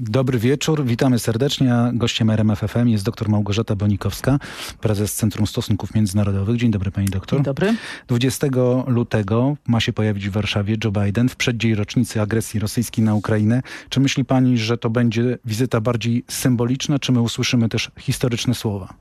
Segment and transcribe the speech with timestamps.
[0.00, 1.74] Dobry wieczór, witamy serdecznie.
[1.92, 4.38] Gościem RMFFM jest dr Małgorzata Bonikowska,
[4.80, 6.56] prezes Centrum Stosunków Międzynarodowych.
[6.56, 7.38] Dzień dobry pani doktor.
[7.38, 7.74] Dzień dobry.
[8.08, 8.46] 20
[8.86, 13.62] lutego ma się pojawić w Warszawie Joe Biden w przeddzień rocznicy agresji rosyjskiej na Ukrainę.
[13.88, 18.94] Czy myśli pani, że to będzie wizyta bardziej symboliczna, czy my usłyszymy też historyczne słowa?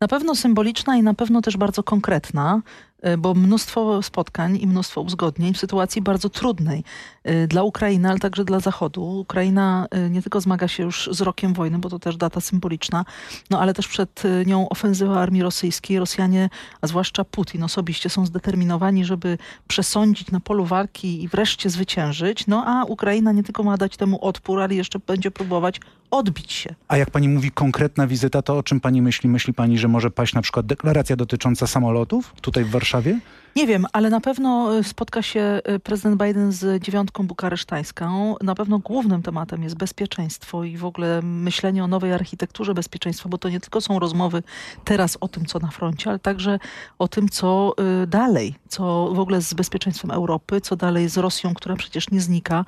[0.00, 2.62] Na pewno symboliczna i na pewno też bardzo konkretna.
[3.02, 6.84] E, bo mnóstwo spotkań i mnóstwo uzgodnień w sytuacji bardzo trudnej
[7.24, 9.04] e, dla Ukrainy, ale także dla Zachodu.
[9.04, 13.04] Ukraina e, nie tylko zmaga się już z rokiem wojny, bo to też data symboliczna,
[13.50, 15.98] no ale też przed nią ofensywa armii rosyjskiej.
[15.98, 16.50] Rosjanie,
[16.80, 19.38] a zwłaszcza Putin osobiście są zdeterminowani, żeby
[19.68, 22.46] przesądzić na polu walki i wreszcie zwyciężyć.
[22.46, 26.74] No a Ukraina nie tylko ma dać temu odpór, ale jeszcze będzie próbować odbić się.
[26.88, 29.28] A jak pani mówi konkretna wizyta, to o czym pani myśli?
[29.28, 32.85] Myśli pani, że może paść na przykład deklaracja dotycząca samolotów tutaj w Warszawie?
[32.86, 33.20] Warszawie?
[33.56, 38.34] Nie wiem, ale na pewno e, spotka się e, prezydent Biden z dziewiątką bukaresztańską.
[38.42, 43.38] Na pewno głównym tematem jest bezpieczeństwo i w ogóle myślenie o nowej architekturze bezpieczeństwa, bo
[43.38, 44.42] to nie tylko są rozmowy
[44.84, 46.58] teraz o tym, co na froncie, ale także
[46.98, 51.54] o tym, co e, dalej, co w ogóle z bezpieczeństwem Europy, co dalej z Rosją,
[51.54, 52.64] która przecież nie znika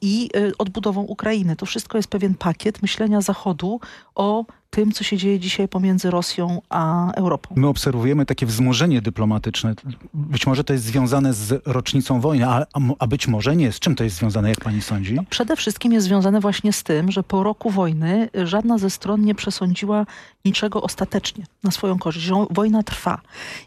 [0.00, 1.56] i odbudową Ukrainy.
[1.56, 3.80] To wszystko jest pewien pakiet myślenia Zachodu
[4.14, 7.54] o tym, co się dzieje dzisiaj pomiędzy Rosją a Europą.
[7.56, 9.74] My obserwujemy takie wzmożenie dyplomatyczne.
[10.14, 12.66] Być może to jest związane z rocznicą wojny, a,
[12.98, 13.72] a być może nie.
[13.72, 15.14] Z czym to jest związane, jak pani sądzi?
[15.14, 19.24] No, przede wszystkim jest związane właśnie z tym, że po roku wojny żadna ze stron
[19.24, 20.06] nie przesądziła
[20.44, 22.30] niczego ostatecznie na swoją korzyść.
[22.50, 23.20] Wojna trwa.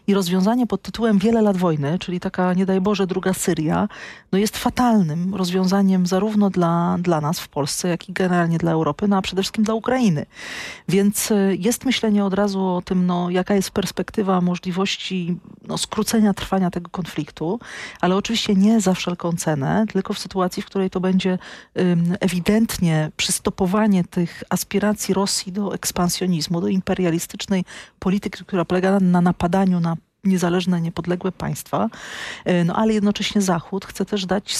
[0.06, 3.88] I rozwiązanie pod tytułem wiele lat wojny, czyli taka, nie daj Boże, druga Syria,
[4.32, 9.08] no jest fatalnym rozwiązaniem zarówno dla, dla nas w Polsce, jak i generalnie dla Europy,
[9.08, 10.26] no a przede wszystkim dla Ukrainy.
[10.88, 15.36] Więc y, jest myślenie od razu o tym, no, jaka jest perspektywa możliwości
[15.68, 17.60] no, skrócenia trwania tego konfliktu,
[18.00, 21.38] ale oczywiście nie za wszelką cenę, tylko w sytuacji, w której to będzie
[22.20, 27.64] ewidentnie przystopowanie tych aspiracji Rosji do ekspansjonizmu, imperialistycznej
[27.98, 31.88] polityki, która polega na napadaniu na niezależne, niepodległe państwa,
[32.44, 34.54] e, no ale jednocześnie Zachód chce też dać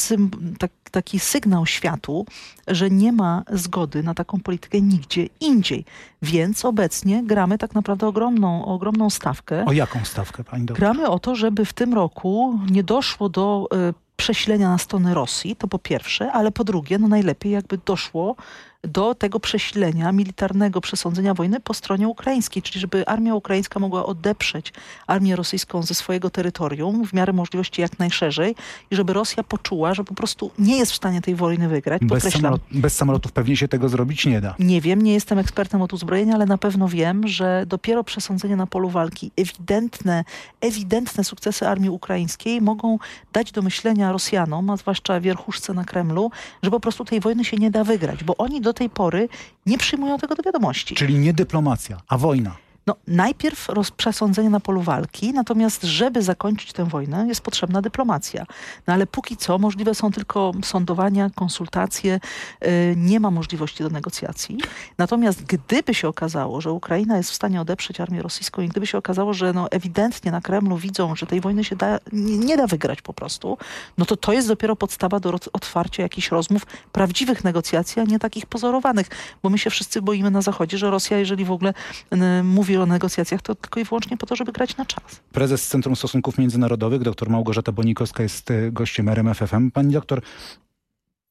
[0.58, 2.26] tak, taki sygnał światu,
[2.68, 5.84] że nie ma zgody na taką politykę nigdzie indziej.
[6.22, 9.64] Więc obecnie gramy tak naprawdę ogromną, ogromną stawkę.
[9.64, 10.80] O jaką stawkę, pani doktor?
[10.80, 15.56] Gramy o to, żeby w tym roku nie doszło do y, przesilenia na stronę Rosji,
[15.56, 18.36] to po pierwsze, ale po drugie, no najlepiej jakby doszło
[18.86, 24.72] do tego przesilenia militarnego przesądzenia wojny po stronie ukraińskiej, czyli żeby armia ukraińska mogła odeprzeć
[25.06, 28.54] armię rosyjską ze swojego terytorium w miarę możliwości jak najszerzej
[28.90, 32.02] i żeby Rosja poczuła, że po prostu nie jest w stanie tej wojny wygrać.
[32.04, 34.54] Bez, samolot, bez samolotów pewnie się tego zrobić nie da.
[34.58, 38.66] Nie wiem, nie jestem ekspertem od uzbrojenia, ale na pewno wiem, że dopiero przesądzenie na
[38.66, 40.24] polu walki, ewidentne,
[40.60, 42.98] ewidentne sukcesy armii ukraińskiej mogą
[43.32, 46.30] dać do myślenia Rosjanom, a zwłaszcza wierchuszce na Kremlu,
[46.62, 49.28] że po prostu tej wojny się nie da wygrać, bo oni do tej pory
[49.66, 50.94] nie przyjmują tego do wiadomości.
[50.94, 52.56] Czyli nie dyplomacja, a wojna.
[52.88, 58.46] No, najpierw przesądzenie na polu walki, natomiast żeby zakończyć tę wojnę jest potrzebna dyplomacja.
[58.86, 62.20] No ale póki co możliwe są tylko sądowania, konsultacje,
[62.60, 64.58] yy, nie ma możliwości do negocjacji.
[64.98, 68.98] Natomiast gdyby się okazało, że Ukraina jest w stanie odeprzeć armię rosyjską i gdyby się
[68.98, 72.66] okazało, że no, ewidentnie na Kremlu widzą, że tej wojny się da, nie, nie da
[72.66, 73.58] wygrać po prostu,
[73.98, 78.46] no to to jest dopiero podstawa do otwarcia jakichś rozmów, prawdziwych negocjacji, a nie takich
[78.46, 79.06] pozorowanych.
[79.42, 81.74] Bo my się wszyscy boimy na Zachodzie, że Rosja, jeżeli w ogóle
[82.10, 85.20] yy, mówi o negocjacjach, to tylko i wyłącznie po to, żeby grać na czas.
[85.32, 89.70] Prezes Centrum Stosunków Międzynarodowych, dr Małgorzata Bonikowska jest e, gościem RMFFM.
[89.70, 90.20] Pani doktor,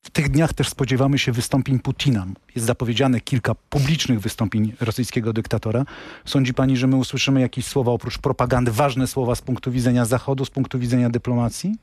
[0.05, 2.25] w tych dniach też spodziewamy się wystąpień Putina.
[2.55, 5.85] Jest zapowiedziane kilka publicznych wystąpień rosyjskiego dyktatora.
[6.25, 10.45] Sądzi pani, że my usłyszymy jakieś słowa oprócz propagandy, ważne słowa z punktu widzenia Zachodu,
[10.45, 11.75] z punktu widzenia dyplomacji?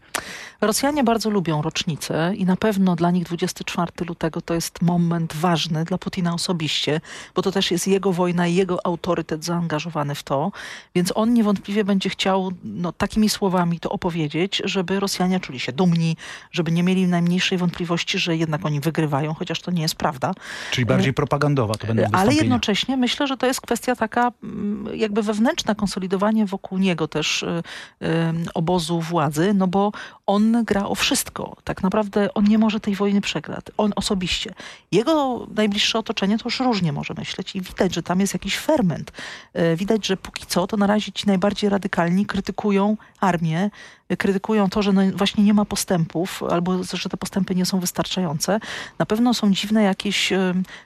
[0.61, 5.85] Rosjanie bardzo lubią rocznicę i na pewno dla nich 24 lutego to jest moment ważny
[5.85, 7.01] dla Putina osobiście,
[7.35, 10.53] bo to też jest jego wojna i jego autorytet zaangażowany w to.
[10.95, 16.17] Więc on niewątpliwie będzie chciał no, takimi słowami to opowiedzieć, żeby Rosjanie czuli się dumni,
[16.51, 20.35] żeby nie mieli najmniejszej wątpliwości, że jednak oni wygrywają, chociaż to nie jest prawda.
[20.71, 25.23] Czyli bardziej propagandowa to będą Ale jednocześnie myślę, że to jest kwestia taka mm, jakby
[25.23, 27.63] wewnętrzna, konsolidowanie wokół niego też y,
[28.03, 28.07] y,
[28.55, 29.93] obozu władzy, no bo
[30.27, 31.57] on gra o wszystko.
[31.65, 33.65] Tak naprawdę on nie może tej wojny przegrać.
[33.77, 34.55] On osobiście.
[34.93, 39.13] Jego najbliższe otoczenie to już różnie może myśleć i widać, że tam jest jakiś ferment.
[39.73, 43.71] Y, widać, że póki co to na razie ci najbardziej radykalni krytykują armię,
[44.19, 48.61] krytykują to, że no właśnie nie ma postępów albo że te postępy nie są wystarczające.
[48.99, 50.33] Na pewno są dziwne jakieś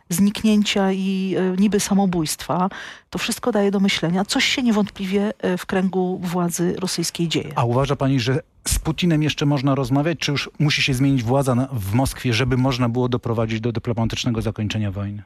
[0.08, 2.68] zniknięcia i e, niby samobójstwa.
[3.10, 4.24] To wszystko daje do myślenia.
[4.24, 7.52] Coś się niewątpliwie e, w kręgu władzy rosyjskiej dzieje.
[7.56, 11.54] A uważa pani, że z Putinem jeszcze można rozmawiać, czy już musi się zmienić władza
[11.54, 15.22] na, w Moskwie, żeby można było doprowadzić do dyplomatycznego zakończenia wojny?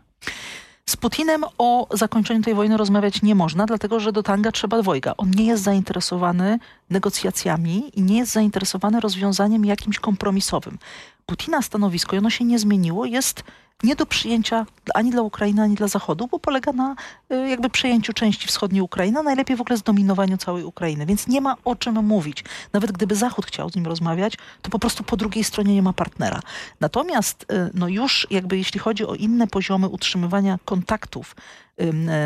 [0.86, 5.14] Z Putinem o zakończeniu tej wojny rozmawiać nie można, dlatego że do tanga trzeba dwojga.
[5.16, 6.58] On nie jest zainteresowany
[6.90, 10.78] negocjacjami i nie jest zainteresowany rozwiązaniem jakimś kompromisowym.
[11.30, 13.42] Putina stanowisko, i ono się nie zmieniło, jest
[13.82, 16.96] nie do przyjęcia ani dla Ukrainy, ani dla Zachodu, bo polega na
[17.32, 21.06] y, jakby przejęciu części wschodniej Ukrainy, a najlepiej w ogóle zdominowaniu całej Ukrainy.
[21.06, 22.44] Więc nie ma o czym mówić.
[22.72, 25.92] Nawet gdyby Zachód chciał z nim rozmawiać, to po prostu po drugiej stronie nie ma
[25.92, 26.40] partnera.
[26.80, 31.36] Natomiast y, no już jakby jeśli chodzi o inne poziomy utrzymywania kontaktów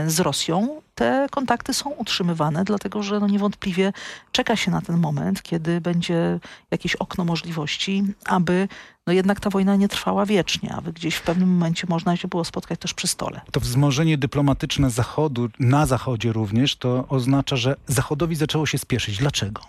[0.06, 3.92] z Rosją, te kontakty są utrzymywane, dlatego że no niewątpliwie
[4.32, 6.40] czeka się na ten moment, kiedy będzie
[6.70, 8.68] jakieś okno możliwości, aby
[9.06, 12.44] no jednak ta wojna nie trwała wiecznie, aby gdzieś w pewnym momencie można się było
[12.44, 13.40] spotkać też przy stole.
[13.52, 19.18] To wzmożenie dyplomatyczne Zachodu, na Zachodzie również, to oznacza, że Zachodowi zaczęło się spieszyć.
[19.18, 19.62] Dlaczego?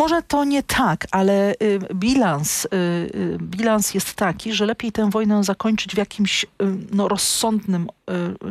[0.00, 5.10] Może to nie tak, ale y, bilans, y, y, bilans jest taki, że lepiej tę
[5.10, 6.46] wojnę zakończyć w jakimś
[6.92, 7.88] no, rozsądnym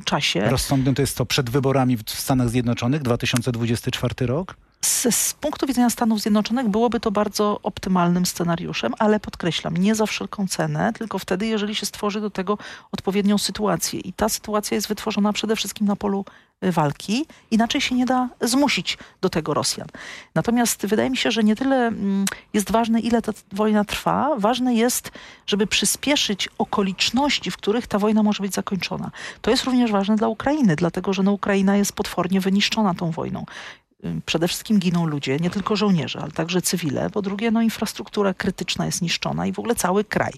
[0.05, 0.49] czasie.
[0.49, 4.55] Rozsądnym to jest to przed wyborami w Stanach Zjednoczonych, 2024 rok?
[4.81, 10.05] Z, z, punktu widzenia Stanów Zjednoczonych byłoby to bardzo optymalnym scenariuszem, ale podkreślam, nie za
[10.05, 12.57] wszelką cenę, tylko wtedy, jeżeli się stworzy do tego
[12.91, 13.99] odpowiednią sytuację.
[13.99, 16.25] I ta sytuacja jest wytworzona przede wszystkim na polu
[16.63, 17.25] y, walki.
[17.51, 19.87] Inaczej się nie da zmusić do tego Rosjan.
[20.35, 24.75] Natomiast wydaje mi się, że nie tyle mm, jest ważne, ile ta wojna trwa, ważne
[24.75, 25.11] jest,
[25.47, 29.11] żeby przyspieszyć okoliczności, w których ta wojna może być zakończona.
[29.41, 33.45] To jest również ważne dla Ukrainy, dlatego że no, Ukraina jest potwornie wyniszczona tą wojną
[34.25, 37.09] przede wszystkim giną ludzie, nie tylko żołnierze, ale także cywile.
[37.09, 40.33] Po drugie, no, infrastruktura krytyczna jest niszczona i w ogóle cały kraj.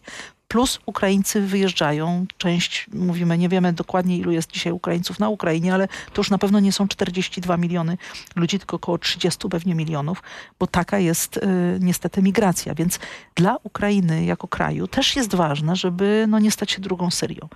[0.48, 5.88] Plus Ukraińcy wyjeżdżają, część, mówimy, nie wiemy dokładnie ilu jest dzisiaj Ukraińców na Ukrainie, ale
[5.88, 7.98] to już na pewno nie są 42 miliony
[8.36, 10.24] ludzi, tylko około 30 pewnie milionów,
[10.60, 11.42] bo taka jest y,
[11.80, 12.76] niestety migracja.
[12.76, 13.00] Więc
[13.36, 17.48] dla Ukrainy jako kraju też jest ważne, żeby no, nie stać się drugą Syrią.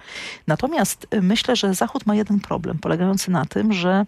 [0.48, 4.06] Natomiast y, myślę, że Zachód ma jeden problem, polegający na tym, że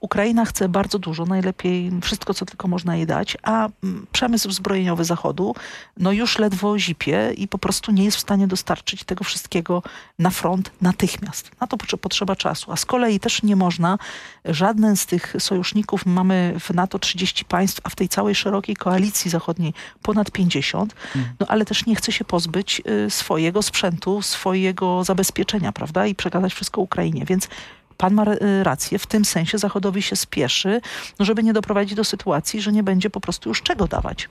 [0.00, 5.04] Ukraina chce bardzo dużo, najlepiej wszystko, co tylko można jej dać, a mm, przemysł zbrojeniowy
[5.04, 5.54] Zachodu
[5.96, 9.82] no już ledwo zipie i po prostu nie jest w stanie dostarczyć tego wszystkiego
[10.18, 11.50] na front natychmiast.
[11.60, 12.72] Na to potrzeba czasu.
[12.72, 13.98] A z kolei też nie można,
[14.44, 19.30] żaden z tych sojuszników, mamy w NATO 30 państw, a w tej całej szerokiej koalicji
[19.30, 21.34] zachodniej ponad 50, mhm.
[21.40, 26.54] no ale też nie chce się pozbyć y, swojego sprzętu, swojego zabezpieczenia, prawda, i przekazać
[26.54, 27.24] wszystko Ukrainie.
[27.24, 27.48] Więc
[27.96, 30.80] pan ma y, rację, w tym sensie Zachodowi się spieszy,
[31.18, 34.28] no żeby nie doprowadzić do sytuacji, że nie będzie po prostu już czego dawać.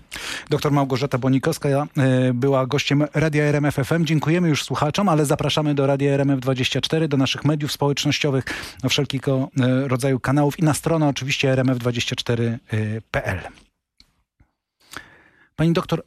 [0.49, 1.85] Doktor Małgorzata Bonikowska y,
[2.33, 4.05] była gościem Radia RMF FM.
[4.05, 8.45] Dziękujemy już słuchaczom, ale zapraszamy do Radia RMF24, do naszych mediów społecznościowych,
[8.83, 9.49] do wszelkiego
[9.83, 13.39] y, rodzaju kanałów i na stronę oczywiście rmf24.pl.
[15.55, 16.03] Pani doktor,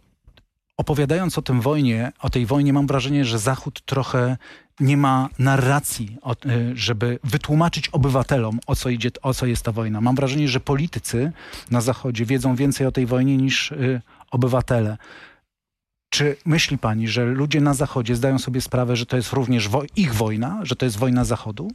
[0.77, 4.37] opowiadając o tym wojnie, o tej wojnie, mam wrażenie, że Zachód trochę
[4.81, 6.17] nie ma narracji,
[6.47, 10.01] y, żeby wytłumaczyć obywatelom, o co idzie, o co jest ta wojna.
[10.01, 11.33] Mam wrażenie, że politycy
[11.71, 14.99] na Zachodzie wiedzą więcej o tej wojnie niż y, obywatele.
[16.11, 19.83] Czy myśli pani, że ludzie na Zachodzie zdają sobie sprawę, że to jest również wo
[19.97, 21.71] ich wojna, że to jest wojna Zachodu?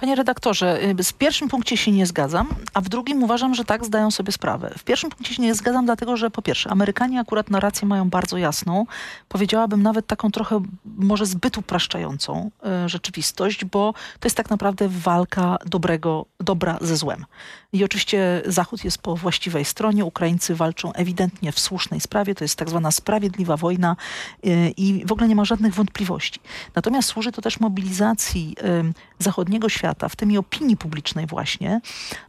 [0.00, 3.84] Panie redaktorze, y, w pierwszym punkcie się nie zgadzam, a w drugim uważam, że tak
[3.84, 4.74] zdają sobie sprawę.
[4.78, 8.36] W pierwszym punkcie się nie zgadzam, dlatego że po pierwsze, Amerykanie akurat narrację mają bardzo
[8.36, 8.86] jasną,
[9.28, 12.50] powiedziałabym nawet taką trochę może zbyt upraszczającą
[12.84, 17.24] y, rzeczywistość, bo to jest tak naprawdę walka dobrego, dobra ze złem.
[17.72, 22.56] I oczywiście Zachód jest po właściwej stronie, Ukraińcy walczą ewidentnie w słusznej sprawie, to jest
[22.56, 23.96] tak zwana sprawiedliwa wojna
[24.46, 26.40] y, i w ogóle nie ma żadnych wątpliwości.
[26.74, 28.56] Natomiast służy to też mobilizacji
[29.18, 31.80] zachodniego świata, w tym i opinii publicznej właśnie,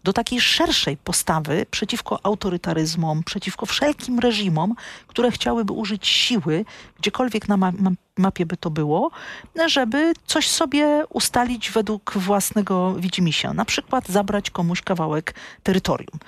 [0.04, 4.76] do takiej szerszej postawy przeciwko autorytaryzmom, przeciwko wszelkim reżimom,
[5.08, 6.66] które chciałyby użyć siły,
[7.00, 7.58] gdziekolwiek na
[8.18, 9.12] mapie by to było,
[9.66, 13.54] żeby coś sobie ustalić według własnego widzimisię.
[13.54, 16.20] Na przykład zabrać komuś kawałek terytorium.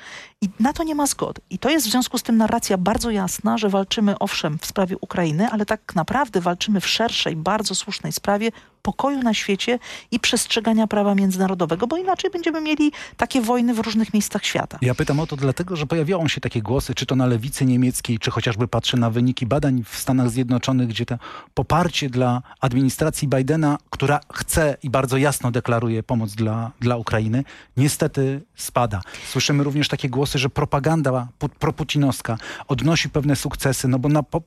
[0.43, 1.41] I na to nie ma zgody.
[1.49, 4.97] I to jest w związku z tym narracja bardzo jasna, że walczymy owszem w sprawie
[5.01, 9.79] Ukrainy, ale tak naprawdę walczymy w szerszej, bardzo słusznej sprawie pokoju na świecie
[10.11, 14.77] i przestrzegania prawa międzynarodowego, bo inaczej będziemy mieli takie wojny w różnych miejscach świata.
[14.81, 18.19] Ja pytam o to dlatego, że pojawiają się takie głosy, czy to na lewicy niemieckiej,
[18.19, 21.17] czy chociażby patrzę na wyniki badań w Stanach Zjednoczonych, gdzie to
[21.53, 27.43] poparcie dla administracji Bidena, która chce i bardzo jasno deklaruje pomoc dla, dla Ukrainy,
[27.77, 29.01] niestety spada.
[29.27, 31.27] Słyszymy również takie głosy, że propaganda
[31.59, 34.41] proputinowska odnosi pewne sukcesy, no bo na, po,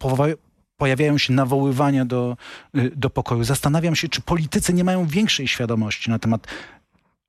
[0.77, 2.37] pojawiają się nawoływania do,
[2.77, 3.45] y, do pokoju.
[3.45, 6.47] Zastanawiam się, czy politycy nie mają większej świadomości na temat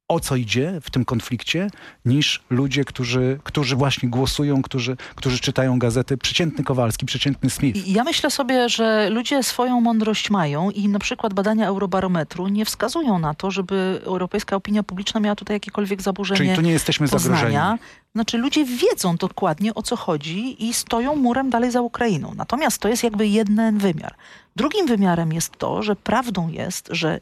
[0.08, 1.70] o co idzie w tym konflikcie,
[2.06, 6.18] niż ludzie, którzy, którzy właśnie głosują, którzy, którzy czytają gazety.
[6.18, 7.88] Przeciętny Kowalski, przeciętny Smith.
[7.88, 13.20] Ja myślę sobie, że ludzie swoją mądrość mają i na przykład badania Eurobarometru nie wskazują
[13.20, 17.42] na to, żeby europejska opinia publiczna miała tutaj jakiekolwiek zaburzenie Czyli tu nie jesteśmy poznania.
[17.42, 17.80] zagrożeni.
[18.16, 22.34] Znaczy ludzie wiedzą dokładnie o co chodzi i stoją murem dalej za Ukrainą.
[22.36, 24.16] Natomiast to jest jakby jeden wymiar.
[24.56, 27.20] Drugim wymiarem jest to, że prawdą jest, że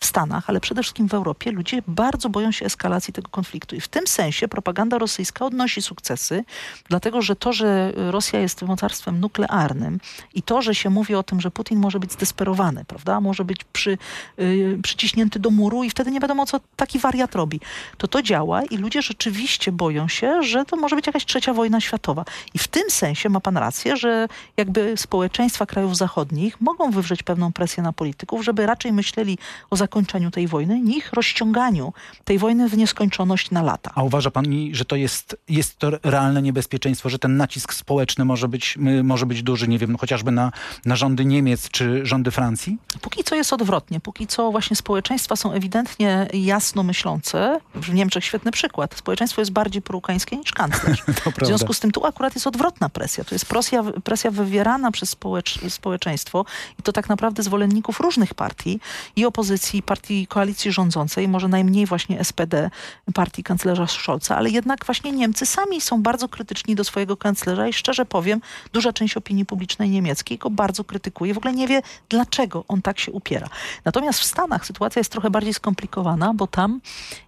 [0.00, 3.76] w Stanach, ale przede wszystkim w Europie, ludzie bardzo boją się eskalacji tego konfliktu.
[3.76, 6.44] I w tym sensie propaganda rosyjska odnosi sukcesy,
[6.88, 10.00] dlatego że to, że Rosja jest mocarstwem nuklearnym
[10.34, 13.64] i to, że się mówi o tym, że Putin może być zdesperowany, prawda, może być
[13.64, 13.98] przy,
[14.38, 17.60] y, przyciśnięty do muru i wtedy nie wiadomo, co taki wariat robi,
[17.96, 21.80] to to działa i ludzie rzeczywiście boją się, że to może być jakaś trzecia wojna
[21.80, 22.24] światowa.
[22.54, 27.52] I w tym sensie ma pan rację, że jakby społeczeństwa krajów zachodnich mogą wywrzeć pewną
[27.52, 29.38] presję na polityków, żeby raczej myśleli
[29.70, 29.87] o zakończeniu
[30.32, 31.92] tej wojny, niż rozciąganiu
[32.24, 33.90] tej wojny w nieskończoność na lata.
[33.94, 38.48] A uważa pani, że to jest, jest to realne niebezpieczeństwo, że ten nacisk społeczny może
[38.48, 40.52] być, my- może być duży, nie wiem, no chociażby na,
[40.84, 42.78] na rządy Niemiec czy rządy Francji?
[43.00, 44.00] Póki co jest odwrotnie.
[44.00, 47.60] Póki co właśnie społeczeństwa są ewidentnie jasno myślące.
[47.74, 48.94] W Niemczech świetny przykład.
[48.94, 51.04] Społeczeństwo jest bardziej proukraińskie niż kanclerz.
[51.42, 53.24] W związku z tym tu akurat jest odwrotna presja.
[53.24, 56.44] To jest presja, presja wywierana przez społecz, społeczeństwo
[56.78, 58.80] i to tak naprawdę zwolenników różnych partii
[59.16, 62.70] i opozycji, partii koalicji rządzącej, może najmniej właśnie SPD,
[63.14, 67.72] partii kanclerza Scholza, ale jednak właśnie Niemcy sami są bardzo krytyczni do swojego kanclerza i
[67.72, 68.40] szczerze powiem,
[68.72, 71.34] duża część opinii publicznej niemieckiej go bardzo krytykuje.
[71.34, 73.48] W ogóle nie wie, dlaczego on tak się upiera.
[73.84, 76.80] Natomiast w Stanach sytuacja jest trochę bardziej skomplikowana, bo tam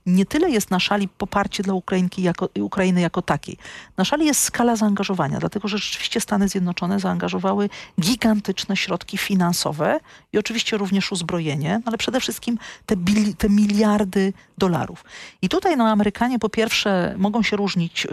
[0.06, 3.56] nie tyle jest na szali poparcie dla Ukrainki jako, Ukrainy jako takiej.
[3.96, 7.68] Na szali jest skala zaangażowania, dlatego że rzeczywiście Stany Zjednoczone zaangażowały
[8.00, 10.00] gigantyczne środki finansowe
[10.32, 12.39] i oczywiście również uzbrojenie, no ale przede wszystkim
[12.86, 15.04] te, bil, te miliardy dolarów.
[15.42, 18.08] I tutaj no, Amerykanie po pierwsze mogą się różnić y,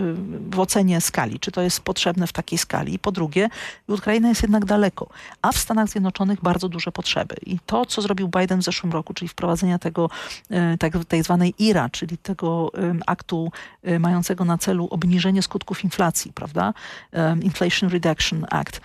[0.51, 3.00] w ocenie skali, czy to jest potrzebne w takiej skali.
[3.00, 3.50] Po drugie,
[3.88, 5.10] Ukraina jest jednak daleko,
[5.41, 7.36] a w Stanach Zjednoczonych bardzo duże potrzeby.
[7.46, 10.10] I to, co zrobił Biden w zeszłym roku, czyli wprowadzenia tego
[10.51, 12.72] y, tak, tej zwanej IRA, czyli tego
[13.05, 13.51] aktu
[13.88, 16.74] y, mającego na celu obniżenie skutków inflacji, prawda?
[17.41, 18.81] Inflation Reduction Act.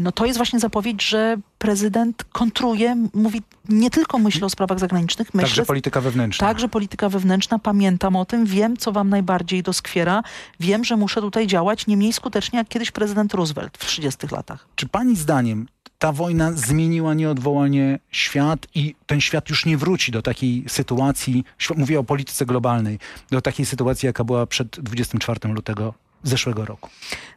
[0.00, 5.30] No to jest właśnie zapowiedź, że prezydent kontruje, mówi nie tylko myśli o sprawach zagranicznych,
[5.30, 6.46] Także polityka wewnętrzna.
[6.46, 10.22] Także polityka wewnętrzna, pamiętam o tym, wiem, co wam najbardziej doskwiera,
[10.60, 14.68] wiem, że muszę tutaj działać nie mniej skutecznie, jak kiedyś prezydent Roosevelt w 30 latach.
[14.74, 15.66] Czy pani zdaniem
[15.98, 21.44] ta wojna zmieniła nieodwołalnie świat i ten świat już nie wróci do takiej sytuacji,
[21.76, 22.98] mówię o polityce globalnej,
[23.30, 25.94] do takiej sytuacji, jaka była przed 24 lutego
[26.28, 26.90] zeszłego roku?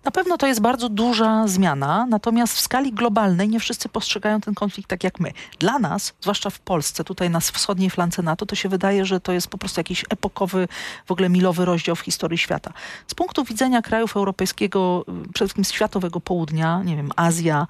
[0.04, 4.54] Na pewno to jest bardzo duża zmiana, natomiast w skali globalnej nie wszyscy postrzegają ten
[4.54, 5.32] konflikt tak jak my.
[5.60, 9.34] Dla nas, zwłaszcza w Polsce, tutaj na wschodniej flance NATO, to się wydaje, że to
[9.34, 10.68] jest po prostu jakiś epokowy,
[11.06, 12.74] w ogóle milowy rozdział w historii świata.
[13.08, 17.68] Z punktu widzenia krajów europejskiego, y, przede wszystkim światowego południa, nie wiem, Azja,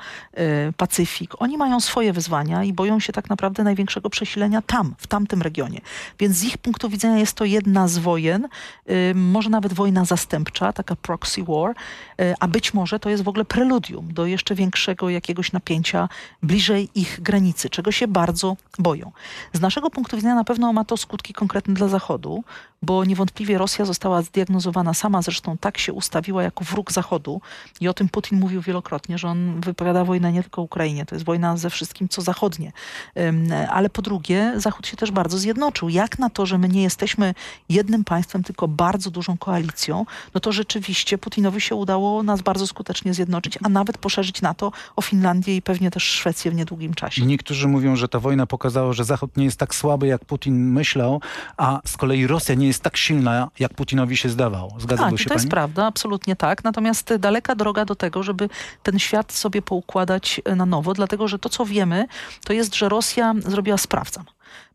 [0.70, 5.08] y, Pacyfik, oni mają swoje wyzwania i boją się tak naprawdę największego przesilenia tam, w
[5.08, 5.82] tamtym regionie.
[6.20, 8.48] Więc z ich punktu widzenia jest to jedna z wojen,
[8.90, 11.72] y, może nawet wojna zastępcza, taka proxy war,
[12.22, 16.10] y, a być może to jest w ogóle preludium do jeszcze większego jakiegoś napięcia
[16.44, 19.12] bliżej ich granicy, czego się bardzo boją.
[19.54, 22.44] Z naszego punktu widzenia na pewno ma to skutki konkretne dla Zachodu,
[22.82, 27.42] bo niewątpliwie Rosja została zdiagnozowana sama, zresztą tak się ustawiła jako wróg Zachodu
[27.82, 31.26] i o tym Putin mówił wielokrotnie, że on wypowiada wojnę nie tylko Ukrainie, to jest
[31.26, 32.72] wojna ze wszystkim, co zachodnie.
[33.70, 35.90] Ale po drugie, Zachód się też bardzo zjednoczył.
[35.90, 37.34] Jak na to, że my nie jesteśmy
[37.70, 43.14] jednym państwem, tylko bardzo dużą koalicją, no to rzeczywiście Putinowi się udało nas bardzo skutecznie
[43.14, 47.26] zjednoczyć, a nawet poszerzyć NATO o Finlandię i pewnie też Szwecję w niedługim czasie.
[47.26, 51.22] Niektórzy mówią, że ta wojna pokazała, że Zachód nie jest tak słaby, jak Putin myślał,
[51.58, 54.76] a z kolei Rosja nie jest tak silna, jak Putinowi się zdawało.
[54.80, 55.40] Zgadzało Tak, się to pani?
[55.40, 56.64] jest prawda, absolutnie tak.
[56.64, 58.50] Natomiast daleka droga do tego, żeby
[58.84, 62.06] ten świat sobie poukładać e, na nowo, dlatego że to, co wiemy,
[62.46, 64.26] to jest, że Rosja zrobiła sprawdzam.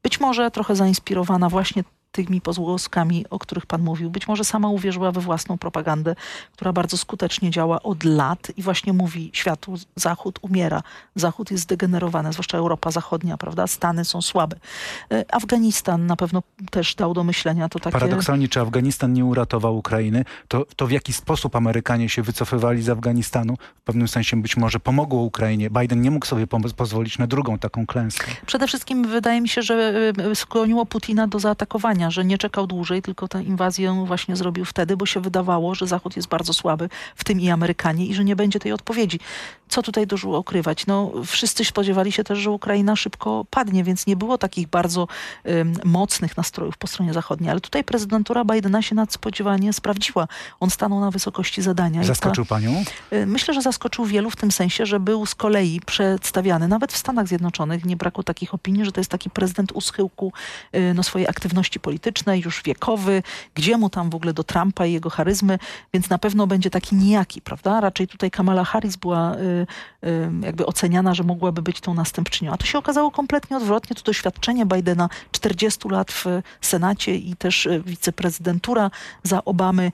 [0.02, 4.10] Być może trochę zainspirowana właśnie tymi pozgłoskami, o których pan mówił.
[4.10, 6.14] Być może sama uwierzyła we własną propagandę,
[6.52, 10.82] która bardzo skutecznie działa od lat i właśnie mówi światu, Zachód umiera,
[11.14, 13.66] Zachód jest zdegenerowany, zwłaszcza Europa Zachodnia, prawda?
[13.66, 14.56] Stany są słabe.
[15.12, 17.92] E, Afganistan na pewno też dał do myślenia to takie...
[17.92, 22.88] Paradoksalnie, czy Afganistan nie uratował Ukrainy, to, to w jaki sposób Amerykanie się wycofywali z
[22.88, 25.70] Afganistanu, w pewnym sensie być może pomogło Ukrainie.
[25.70, 28.26] Biden nie mógł sobie pozwolić na drugą taką klęskę.
[28.46, 29.74] Przede wszystkim wydaje mi się, że
[30.30, 34.96] e, skłoniło Putina do zaatakowania, że nie czekał dłużej, tylko tę inwazję właśnie zrobił wtedy,
[34.96, 38.36] bo się wydawało, że Zachód jest bardzo słaby, w tym i Amerykanie, i że nie
[38.36, 39.20] będzie tej odpowiedzi.
[39.74, 40.86] Co tutaj dużo ukrywać?
[40.86, 45.08] No, wszyscy spodziewali się też, że Ukraina szybko padnie, więc nie było takich bardzo
[45.44, 47.50] um, mocnych nastrojów po stronie zachodniej.
[47.50, 50.28] Ale tutaj prezydentura Bidena się nadspodziewanie sprawdziła.
[50.60, 52.04] On stanął na wysokości zadania.
[52.04, 52.84] Zaskoczył ta, panią?
[53.26, 57.28] Myślę, że zaskoczył wielu w tym sensie, że był z kolei przedstawiany, nawet w Stanach
[57.28, 60.32] Zjednoczonych nie brakło takich opinii, że to jest taki prezydent u schyłku
[60.94, 63.22] no, swojej aktywności politycznej, już wiekowy,
[63.54, 65.58] gdzie mu tam w ogóle do Trumpa i jego charyzmy,
[65.94, 67.80] więc na pewno będzie taki nijaki, prawda?
[67.80, 69.63] Raczej tutaj Kamala Harris była y,
[70.42, 72.52] jakby oceniana, że mogłaby być tą następczynią.
[72.52, 73.96] A to się okazało kompletnie odwrotnie.
[73.96, 76.26] To doświadczenie Bidena, 40 lat w
[76.60, 78.90] Senacie i też y, wiceprezydentura
[79.22, 79.92] za Obamy,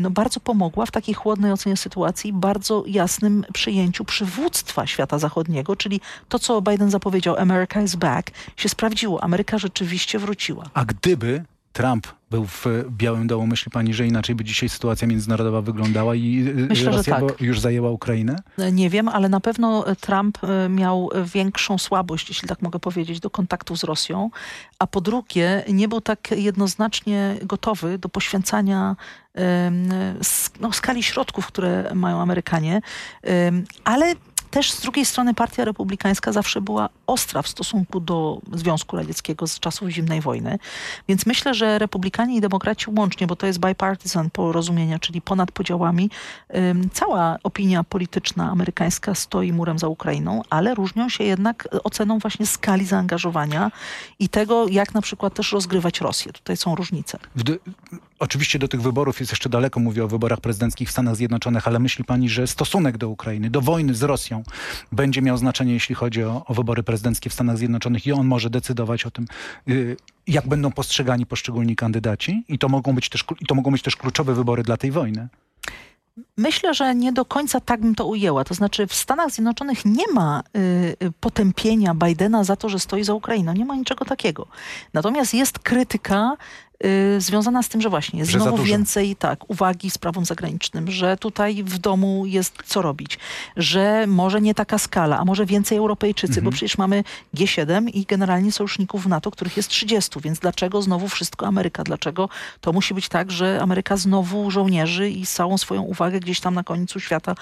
[0.00, 6.00] no bardzo pomogła w takiej chłodnej ocenie sytuacji, bardzo jasnym przyjęciu przywództwa świata zachodniego, czyli
[6.28, 9.24] to, co Biden zapowiedział, America is back, się sprawdziło.
[9.24, 10.64] Ameryka rzeczywiście wróciła.
[10.74, 15.62] A gdyby Trump był w Białym Domu, myśli pani, że inaczej by dzisiaj sytuacja międzynarodowa
[15.62, 17.40] wyglądała i y, Myślę, Rosja tak.
[17.40, 18.36] już zajęła Ukrainę?
[18.72, 23.30] Nie wiem, ale na pewno Trump y, miał większą słabość, jeśli tak mogę powiedzieć, do
[23.30, 24.30] kontaktu z Rosją,
[24.78, 28.96] a po drugie nie był tak jednoznacznie gotowy do poświęcania
[30.60, 32.80] no, skali środków, które mają Amerykanie,
[33.84, 34.14] ale
[34.50, 39.60] też z drugiej strony partia republikańska zawsze była ostra w stosunku do Związku Radzieckiego z
[39.60, 40.58] czasów zimnej wojny.
[41.08, 46.10] Więc myślę, że republikanie i demokraci łącznie, bo to jest bipartisan porozumienia, czyli ponad podziałami,
[46.92, 52.84] cała opinia polityczna amerykańska stoi murem za Ukrainą, ale różnią się jednak oceną właśnie skali
[52.84, 53.70] zaangażowania
[54.18, 56.32] i tego, jak na przykład też rozgrywać Rosję.
[56.32, 57.18] Tutaj są różnice.
[58.20, 61.78] Oczywiście do tych wyborów jest jeszcze daleko, mówię o wyborach prezydenckich w Stanach Zjednoczonych, ale
[61.78, 64.42] myśli pani, że stosunek do Ukrainy, do wojny z Rosją
[64.92, 68.50] będzie miał znaczenie, jeśli chodzi o, o wybory prezydenckie w Stanach Zjednoczonych i on może
[68.50, 69.26] decydować o tym,
[69.66, 69.96] yy,
[70.26, 73.96] jak będą postrzegani poszczególni kandydaci i to mogą być też, i to mogą być też
[73.96, 75.28] kluczowe wybory dla tej wojny?
[76.36, 78.44] Myślę, że nie do końca tak bym to ujęła.
[78.44, 80.42] To znaczy w Stanach Zjednoczonych nie ma
[81.02, 83.52] y, potępienia Bidena za to, że stoi za Ukrainą.
[83.52, 84.46] Nie ma niczego takiego.
[84.92, 86.36] Natomiast jest krytyka
[86.84, 91.16] y, związana z tym, że właśnie jest Że znowu więcej tak, uwagi sprawom zagranicznym, że
[91.16, 93.18] tutaj w domu jest co robić,
[93.56, 98.52] że może nie taka skala, a może więcej Europejczycy, bo przecież mamy G7 i generalnie
[98.52, 101.84] sojuszników w NATO, których jest 30, więc dlaczego znowu wszystko Ameryka?
[101.84, 102.28] Dlaczego
[102.60, 106.64] to musi być tak, że Ameryka znowu żołnierzy i całą swoją uwagę gdzieś tam na
[106.64, 107.34] końcu świata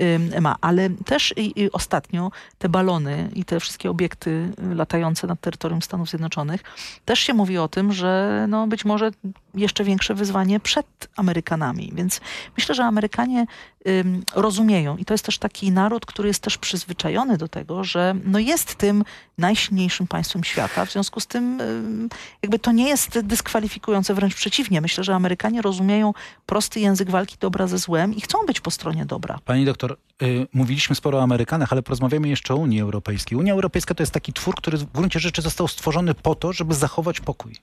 [0.00, 0.56] ym, ma.
[0.60, 5.82] Ale też i, i ostatnio te balony i te wszystkie obiekty y, latające nad terytorium
[5.82, 6.60] Stanów Zjednoczonych,
[7.04, 9.10] też się mówi o tym, że no być może
[9.54, 11.92] jeszcze większe wyzwanie przed Amerykanami.
[11.94, 12.20] Więc
[12.56, 13.46] myślę, że Amerykanie
[13.88, 18.14] ym, rozumieją i to jest też taki naród, który jest też przyzwyczajony do tego, że
[18.24, 19.04] no jest tym
[19.38, 20.84] najsilniejszym państwem świata.
[20.84, 22.08] W związku z tym ym,
[22.42, 24.80] jakby to nie jest dyskwalifikujące, wręcz przeciwnie.
[24.80, 26.12] Myślę, że Amerykanie rozumieją
[26.46, 29.38] prosty język walki dobra ze złem i chcą być po stronie dobra.
[29.44, 33.38] Pani doktor, y, mówiliśmy sporo o Amerykanach, ale porozmawiamy jeszcze o Unii Europejskiej.
[33.38, 36.74] Unia Europejska to jest taki twór, który w gruncie rzeczy został stworzony po to, żeby
[36.74, 37.56] zachować pokój.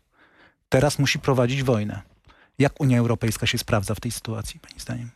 [0.74, 2.02] Teraz musi prowadzić wojnę.
[2.60, 5.10] Jak Unia Europejska się sprawdza w tej sytuacji, pani zdaniem?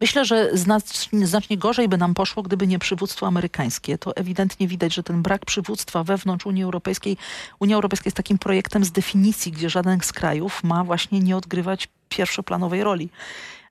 [0.00, 3.98] Myślę, że znacznie, znacznie gorzej by nam poszło, gdyby nie przywództwo amerykańskie.
[3.98, 7.16] To ewidentnie widać, że ten brak przywództwa wewnątrz Unii Europejskiej,
[7.58, 11.88] Unia Europejska jest takim projektem z definicji, gdzie żaden z krajów ma właśnie nie odgrywać
[12.08, 13.08] pierwszoplanowej roli.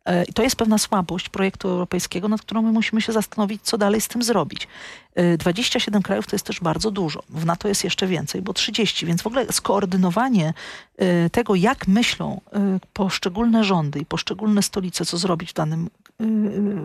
[0.08, 3.78] E, I to jest pewna słabość projektu europejskiego, nad którą my musimy się zastanowić, co
[3.78, 4.68] dalej z tym zrobić.
[5.16, 7.24] E, 27 krajów to jest też bardzo dużo.
[7.30, 10.54] W NATO jest jeszcze więcej, bo 30, więc w ogóle skoordynowanie
[10.98, 16.07] e, tego, jak myślą e, poszczególne rządy i poszczególne stolice, co zrobić w danym e,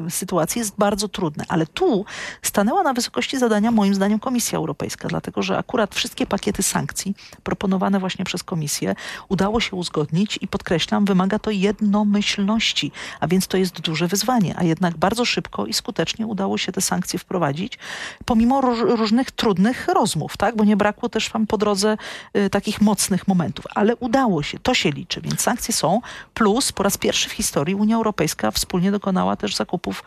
[0.08, 1.44] sytuacji jest bardzo trudne.
[1.48, 2.04] Ale tu
[2.42, 8.00] stanęła na wysokości zadania moim zdaniem Komisja Europejska, dlatego że akurat wszystkie pakiety sankcji proponowane
[8.00, 8.94] właśnie przez Komisję
[9.28, 14.64] udało się uzgodnić i podkreślam, wymaga to jednomyślności, a więc to jest duże wyzwanie, a
[14.64, 17.78] jednak bardzo szybko i skutecznie udało się te sankcje wprowadzić,
[18.24, 20.56] pomimo róż, różnych trudnych rozmów, tak?
[20.56, 21.96] bo nie brakło też tam po drodze
[22.36, 26.00] y, takich mocnych momentów, ale udało się, to się liczy, więc sankcje są,
[26.34, 30.04] plus po raz pierwszy w historii Unia Europejska wspólnie dokonała też zakupów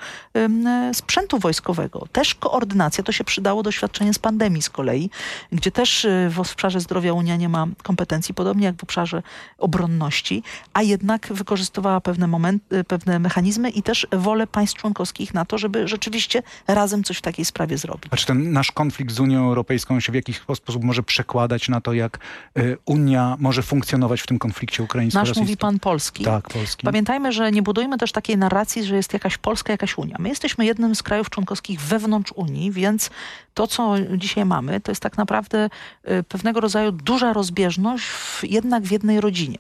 [0.94, 2.08] sprzętu wojskowego.
[2.12, 5.10] Też koordynacja, to się przydało doświadczenie z pandemii z kolei,
[5.52, 9.24] gdzie też y, w obszarze zdrowia Unia nie ma kompetencji, podobnie jak w obszarze
[9.58, 15.58] obronności, a jednak wykorzystywała pewne, momenty, pewne mechanizmy i też wolę państw członkowskich na to,
[15.58, 18.14] żeby rzeczywiście razem coś w takiej sprawie zrobić.
[18.14, 21.82] A czy ten nasz konflikt z Unią Europejską się w jakiś sposób może przekładać na
[21.82, 22.20] to, jak
[22.58, 25.44] y, Unia może funkcjonować w tym konflikcie Nasz ukraińsko-rosyjskim?
[25.44, 26.24] mówi pan polski.
[26.24, 26.86] Tak, polski.
[26.86, 30.16] Pamiętajmy, że nie budujmy też takiej narracji, że jest jakaś Polska, jakaś Unia.
[30.20, 33.10] My jesteśmy jednym z krajów członkowskich wewnątrz Unii, więc
[33.54, 35.70] to, co dzisiaj mamy, to jest tak naprawdę
[36.10, 39.58] y, pewnego rodzaju duża rozbieżność w, jednak w jednej rodzinie.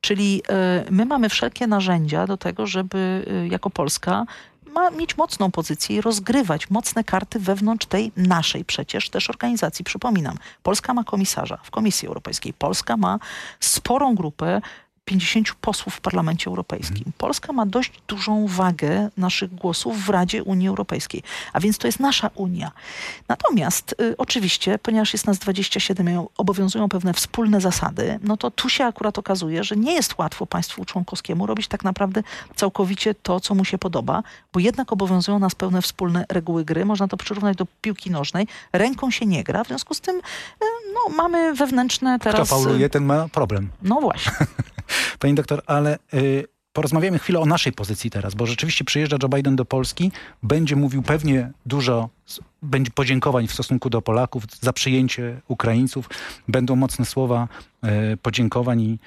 [0.00, 0.42] Czyli
[0.88, 4.26] y, my mamy wszelkie narzędzia do tego, żeby y, jako Polska
[4.74, 9.84] ma mieć mocną pozycję i rozgrywać mocne karty wewnątrz tej naszej przecież też organizacji.
[9.84, 12.52] Przypominam, Polska ma komisarza w Komisji Europejskiej.
[12.52, 13.18] Polska ma
[13.60, 14.60] sporą grupę
[15.08, 17.04] 50 posłów w Parlamencie Europejskim.
[17.18, 22.00] Polska ma dość dużą wagę naszych głosów w Radzie Unii Europejskiej, a więc to jest
[22.00, 22.72] nasza Unia.
[23.28, 28.68] Natomiast y, oczywiście, ponieważ jest nas 27 i obowiązują pewne wspólne zasady, no to tu
[28.68, 32.22] się akurat okazuje, że nie jest łatwo państwu członkowskiemu robić tak naprawdę
[32.56, 36.84] całkowicie to, co mu się podoba, bo jednak obowiązują nas pewne wspólne reguły gry.
[36.84, 38.46] Można to przyrównać do piłki nożnej.
[38.72, 40.20] Ręką się nie gra, w związku z tym y,
[40.94, 42.48] no, mamy wewnętrzne Kto teraz...
[42.48, 43.70] fauluje, ten ma problem.
[43.82, 44.32] No właśnie.
[45.18, 49.56] Pani doktor, ale y, porozmawiamy chwilę o naszej pozycji teraz, bo rzeczywiście przyjeżdża Joe Biden
[49.56, 52.08] do Polski, będzie mówił pewnie dużo,
[52.62, 56.08] będzie podziękowań w stosunku do Polaków za przyjęcie Ukraińców.
[56.48, 57.48] Będą mocne słowa
[58.12, 58.98] y, podziękowań i,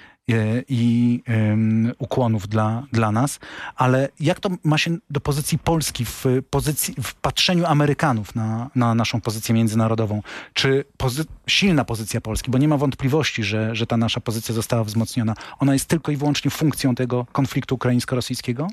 [0.70, 3.40] i ym, ukłonów dla, dla nas,
[3.76, 8.96] ale jak to ma się do pozycji Polski w, pozycji, w patrzeniu Amerykanów na, na
[8.96, 10.22] naszą pozycję międzynarodową?
[10.54, 14.84] Czy pozy silna pozycja Polski, bo nie ma wątpliwości, że, że ta nasza pozycja została
[14.84, 18.68] wzmocniona, ona jest tylko i wyłącznie funkcją tego konfliktu ukraińsko-rosyjskiego?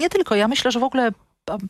[0.00, 0.34] Nie tylko.
[0.34, 1.10] Ja myślę, że w ogóle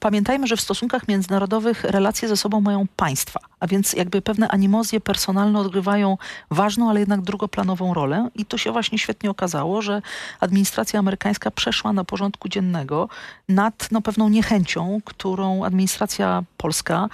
[0.01, 5.01] pamiętajmy, że w stosunkach międzynarodowych relacje ze sobą mają państwa, a więc jakby pewne animozje
[5.01, 6.19] personalne odgrywają
[6.51, 8.29] ważną, ale jednak drugoplanową rolę.
[8.35, 10.03] I to się właśnie świetnie okazało, że
[10.41, 13.09] administracja amerykańska przeszła na porządku dziennego
[13.49, 17.09] nad no, pewną niechęcią, którą administracja polska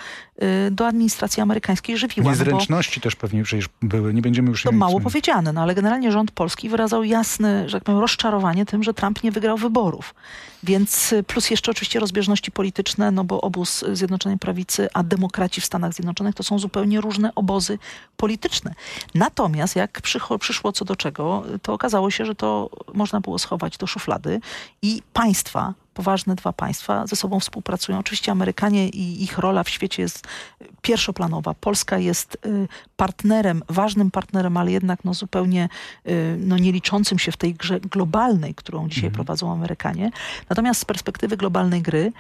[0.67, 2.25] y, do administracji amerykańskiej żywiła.
[2.25, 4.63] no Niezręczności też pewnie przecież były, nie będziemy już...
[4.63, 8.83] to mało powiedziane, no ale generalnie rząd polski wyrazał jasne, że tak powiem, rozczarowanie tym,
[8.83, 10.15] że Trump nie wygrał wyborów.
[10.63, 15.65] Więc y, plus jeszcze oczywiście rozbieżności polityczne, no bo obóz Zjednoczonej Prawicy, a demokraci w
[15.65, 17.79] Stanach Zjednoczonych to są zupełnie różne obozy
[18.17, 18.75] polityczne.
[19.15, 23.77] Natomiast jak przycho, przyszło co do czego, to okazało się, że to można było schować
[23.77, 24.41] do szuflady
[24.83, 27.99] i państwa, poważne dwa państwa ze sobą współpracują.
[27.99, 30.27] Oczywiście Amerykanie i ich rola w świecie jest
[30.63, 31.55] y, pierwszoplanowa.
[31.55, 35.69] Polska jest y, partnerem, ważnym partnerem, ale jednak no, zupełnie
[36.09, 40.11] y, no, nie liczącym się w tej grze globalnej, którą dzisiaj prowadzą Amerykanie.
[40.49, 42.13] Natomiast z perspektywy globalnej gry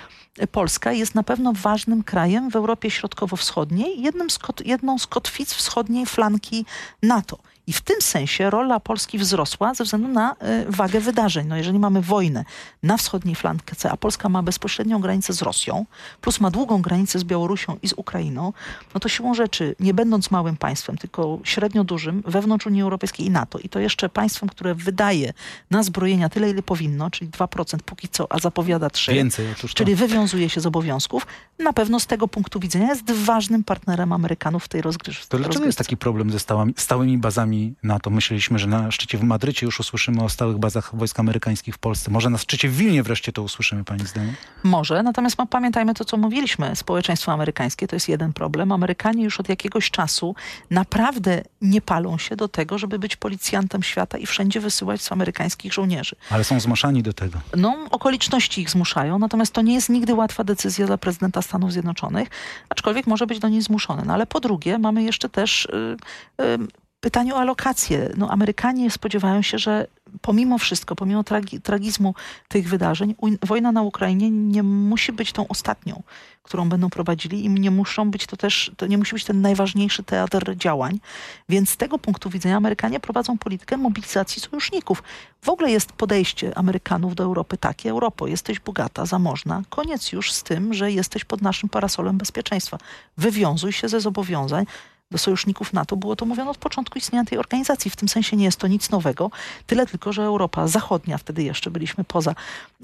[0.52, 6.06] Polska jest na pewno ważnym krajem w Europie Środkowo-Wschodniej, jednym z jedną z kotwic wschodniej
[6.06, 6.66] flanki
[7.02, 7.38] NATO.
[7.66, 10.36] I w tym sensie rola Polski wzrosła ze względu na y,
[10.68, 11.46] wagę wydarzeń.
[11.46, 12.44] No jeżeli mamy wojnę
[12.82, 15.86] na wschodniej flance, a Polska ma bezpośrednią granicę z Rosją,
[16.20, 18.52] plus ma długą granicę z Białorusią i z Ukrainą,
[18.94, 23.30] no to siłą rzeczy, nie będąc małym państwem, tylko średnio dużym, wewnątrz Unii Europejskiej i
[23.30, 25.32] NATO, i to jeszcze państwem, które wydaje
[25.70, 30.48] na zbrojenia tyle, ile powinno, czyli 2% póki co, a zapowiada 3%, Więcej, czyli wywiązuje
[30.48, 31.26] się z obowiązków,
[31.58, 35.26] na pewno z tego punktu widzenia jest ważnym partnerem Amerykanów w tej rozgrywce.
[35.28, 36.38] To dlaczego jest taki problem ze
[36.76, 38.10] stałymi bazami NATO?
[38.10, 42.10] Myśleliśmy, że na szczycie w Madrycie już usłyszymy o stałych bazach wojsk amerykańskich w Polsce.
[42.10, 44.34] Może na szczycie w Wilnie wreszcie to usłyszymy, pani zdaniem?
[44.62, 46.76] Może, natomiast pamiętajmy to, co mówiliśmy.
[46.76, 48.72] Społeczeństwo amerykańskie to jest jeden problem.
[48.72, 50.34] Amerykanie już od jakiegoś czasu
[50.70, 56.16] naprawdę nie palą się do tego, żeby być policjantem świata i wszędzie wysyłać amerykańskich żołnierzy.
[56.30, 57.38] Ale są zmuszani do tego.
[57.56, 62.28] No, okoliczności ich zmuszają, natomiast to nie jest nigdy łatwa decyzja dla prezydenta Stanów Zjednoczonych,
[62.68, 64.02] aczkolwiek może być do niej zmuszony.
[64.06, 65.96] No ale po drugie, mamy jeszcze też y,
[66.42, 68.10] y, pytanie o alokację.
[68.16, 69.86] No, Amerykanie spodziewają się, że
[70.20, 72.14] pomimo wszystko, pomimo tragi, tragizmu
[72.48, 76.02] tych wydarzeń, wojna na Ukrainie nie musi być tą ostatnią,
[76.42, 80.02] którą będą prowadzili i nie muszą być to też, to nie musi być ten najważniejszy
[80.02, 81.00] teatr działań.
[81.48, 85.02] Więc z tego punktu widzenia Amerykanie prowadzą politykę mobilizacji sojuszników.
[85.42, 90.42] W ogóle jest podejście Amerykanów do Europy takie, Europo, jesteś bogata, zamożna, koniec już z
[90.42, 92.78] tym, że jesteś pod naszym parasolem bezpieczeństwa.
[93.16, 94.66] Wywiązuj się ze zobowiązań,
[95.10, 95.96] do sojuszników NATO.
[95.96, 97.90] Było to mówione od początku istnienia tej organizacji.
[97.90, 99.30] W tym sensie nie jest to nic nowego.
[99.66, 102.34] Tyle tylko, że Europa Zachodnia, wtedy jeszcze byliśmy poza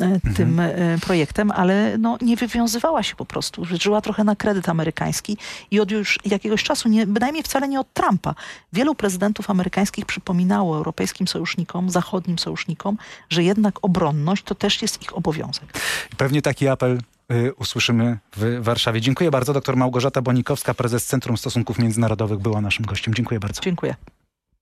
[0.00, 3.64] e, tym e, projektem, ale no, nie wywiązywała się po prostu.
[3.64, 5.37] Żyła trochę na kredyt amerykański
[5.70, 8.35] i od już jakiegoś czasu, nie, bynajmniej wcale nie od Trumpa,
[8.72, 12.98] wielu prezydentów amerykańskich przypominało europejskim sojusznikom, zachodnim sojusznikom,
[13.30, 15.64] że jednak obronność to też jest ich obowiązek.
[16.16, 17.00] Pewnie taki apel
[17.56, 19.00] usłyszymy w Warszawie.
[19.00, 19.52] Dziękuję bardzo.
[19.52, 23.14] Doktor Małgorzata Bonikowska, prezes Centrum Stosunków Międzynarodowych była naszym gościem.
[23.14, 23.60] Dziękuję bardzo.
[23.62, 23.94] Dziękuję.